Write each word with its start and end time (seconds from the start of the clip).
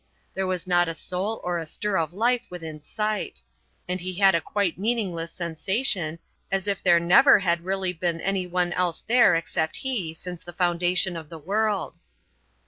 There 0.33 0.47
was 0.47 0.65
not 0.65 0.87
a 0.87 0.95
soul 0.95 1.39
or 1.43 1.59
a 1.59 1.67
stir 1.67 1.99
of 1.99 2.11
life 2.11 2.47
within 2.49 2.81
sight. 2.81 3.43
And 3.87 4.01
he 4.01 4.15
had 4.15 4.33
a 4.33 4.41
quite 4.41 4.79
meaningless 4.79 5.31
sensation, 5.31 6.17
as 6.51 6.67
if 6.67 6.81
there 6.81 6.99
never 6.99 7.37
really 7.61 7.91
had 7.91 7.99
been 7.99 8.19
any 8.19 8.47
one 8.47 8.73
else 8.73 9.01
there 9.01 9.35
except 9.35 9.75
he 9.75 10.15
since 10.15 10.43
the 10.43 10.53
foundation 10.53 11.15
of 11.15 11.29
the 11.29 11.37
world. 11.37 11.93